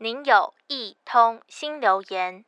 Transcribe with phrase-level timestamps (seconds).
[0.00, 2.44] 您有一通新留言。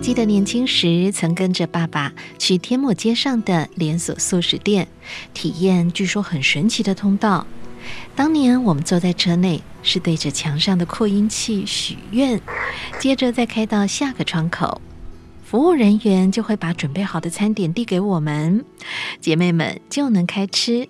[0.00, 4.86] 记得年轻时曾跟着爸爸去天母街上的连锁速食店，
[5.34, 7.44] 体验据说很神奇的通道。
[8.14, 12.40] 当年我们坐在车内，是对着墙上的扩音器许愿，
[13.00, 14.80] 接着再开到下个窗口，
[15.42, 18.64] 服务人员就会把准备好的餐点递给我们，
[19.20, 20.88] 姐妹们就能开吃。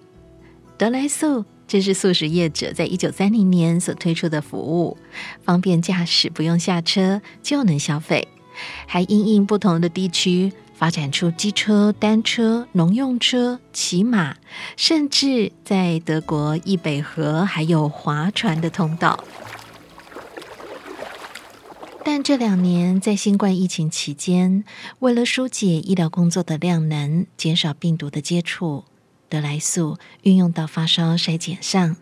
[0.79, 4.97] 得来速，这是素食业者在一九三零年所推出的服务，
[5.43, 8.29] 方便驾驶，不用下车就能消费。
[8.87, 14.37] 还因应不同的地区发展出机车、单车、农用车、骑马，
[14.77, 19.25] 甚至在德国易北河还有划船的通道。
[22.05, 24.65] 但这两年在新冠疫情期间，
[25.01, 28.85] 为了疏解医疗工作的量能，减少病毒的接触，
[29.29, 31.97] 得来素运用到发烧筛检上，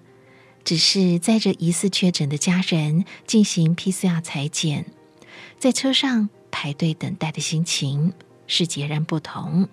[0.65, 4.87] 只是载着疑似确诊的家人进行 PCR 裁检，
[5.59, 6.29] 在车上。
[6.57, 8.13] 排队等待的心情
[8.47, 9.69] 是截然不同。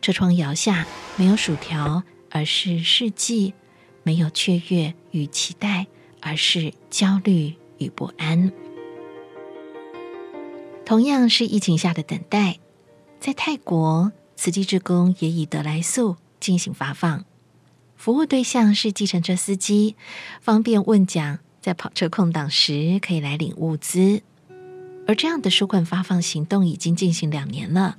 [0.00, 3.52] 车窗摇下，没有薯条，而是世纪；
[4.04, 5.88] 没有雀跃与期待，
[6.20, 8.52] 而是焦虑与不安。
[10.84, 12.60] 同样是疫情下的等待，
[13.18, 16.14] 在泰国，慈济志工也以得来素
[16.46, 17.24] 进行发放，
[17.96, 19.96] 服务对象是计程车司机，
[20.40, 24.22] 方便问讲，在跑车空档时可以来领物资。
[25.08, 27.96] 而这样的纾困发放行动已经进行两年了。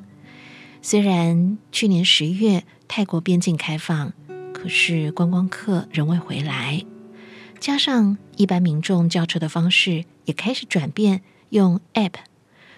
[0.81, 4.13] 虽然去年十月泰国边境开放，
[4.53, 6.85] 可是观光客仍未回来，
[7.59, 12.13] 加上一般民众叫车的方式也开始转变，用 App，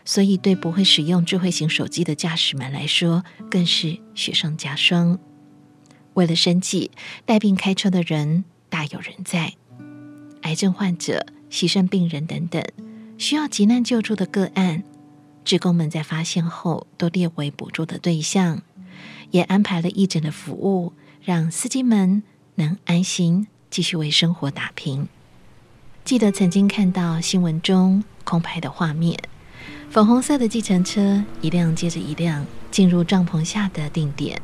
[0.03, 5.19] 所以对不会使用智慧型手机的驾驶们来说，更是雪上加霜。
[6.19, 6.91] 为了生计，
[7.25, 9.53] 带病开车的人大有人在，
[10.41, 12.61] 癌症患者、牺牲病人等等。
[13.17, 14.83] 需要急难救助的个案，
[15.45, 18.61] 职工们在发现后都列为补助的对象，
[19.31, 20.91] 也安排了义诊的服务，
[21.23, 22.21] 让司机们
[22.55, 25.07] 能安心继续为生活打拼。
[26.03, 29.17] 记得曾经看到新闻中空拍的画面，
[29.89, 34.41] 粉红色的计程车一辆接着一辆进入帐篷下的定点，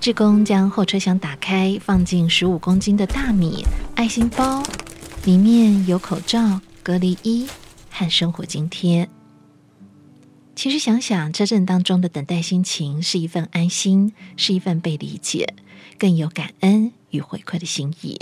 [0.00, 3.64] 志工将后车厢打开，放进十五公斤的大米
[3.94, 4.62] 爱心包，
[5.24, 6.60] 里面有口罩。
[6.80, 7.46] 隔离衣
[7.90, 9.10] 和生活津贴。
[10.56, 15.52] 其实想想，车阵当中的等待心情是一份安心，是一份被理解，
[15.98, 18.18] 更有感恩与回馈的心意。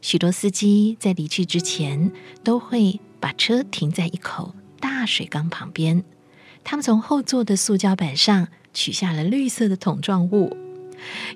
[0.00, 2.10] 许多司机在离去之前，
[2.42, 6.02] 都会把车停在一口大水缸旁边。
[6.64, 10.56] 他们从后座的塑胶板上取下了绿色的桶状物，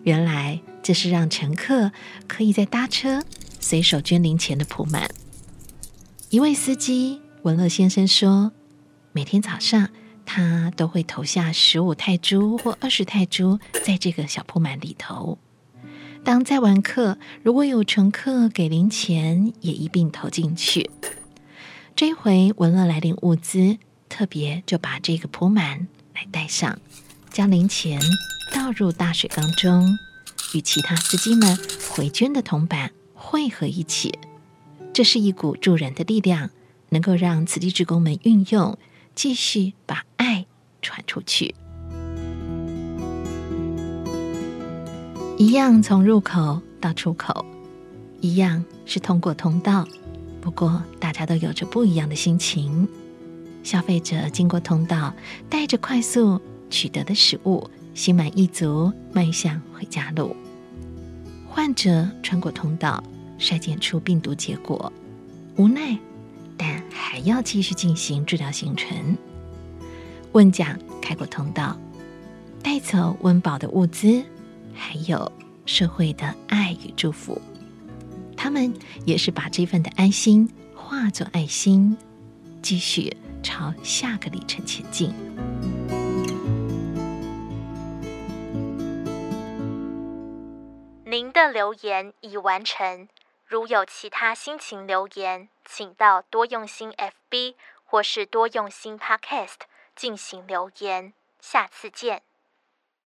[0.03, 1.93] 原来这是让乘客
[2.27, 3.23] 可以在搭车
[3.61, 5.09] 随手捐零钱的铺满。
[6.31, 8.53] 一位司机文乐先生说
[9.13, 9.91] ：“每天早上，
[10.25, 15.39] 他都会投下十五泰铢或二十泰铢在这个小铺满里头。
[16.25, 20.89] 当载完客，如果有乘客给零钱，也一并投进去。
[21.97, 23.77] 这一回文乐来领物资，
[24.09, 26.79] 特别就把这个铺满来带上，
[27.33, 28.01] 将零钱
[28.53, 29.99] 倒入大水缸中，
[30.55, 31.59] 与其他司机们
[31.91, 34.19] 回捐的铜板汇合一起。”
[34.93, 36.51] 这是一股助人的力量，
[36.91, 38.79] 能够让慈济职工们运用，
[39.15, 40.45] 继续把爱
[40.83, 41.55] 传出去。
[45.39, 47.47] 一样从入口到出口，
[48.21, 49.89] 一样是通过通道，
[50.43, 52.87] 不过大家都有着不一样的心情。
[53.63, 55.15] 消费者经过通道，
[55.49, 56.39] 带着快速
[56.73, 60.35] 取得的食物，心满意足，迈向回家路。
[61.49, 63.05] 患者穿过通道。
[63.39, 64.93] 筛检出病毒结果，
[65.57, 65.99] 无奈，
[66.57, 69.19] 但还要继续进行治疗行程。
[70.31, 71.77] 问讲开过通道，
[72.63, 74.23] 带走温饱的物资，
[74.73, 75.33] 还有
[75.67, 77.37] 社会的爱与祝福。
[78.37, 78.73] 他们
[79.05, 81.97] 也是把这份的安心化作爱心，
[82.63, 85.13] 继续朝下个里程前进。
[91.51, 93.09] 留言已完成。
[93.47, 97.55] 如有其他心情留言，请到多用心 FB
[97.85, 99.61] 或是多用心 Podcast
[99.97, 101.15] 进行留言。
[101.41, 102.23] 下次见。